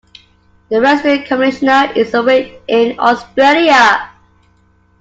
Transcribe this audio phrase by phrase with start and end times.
[0.69, 4.09] The Resident Commissioner is away in Australia.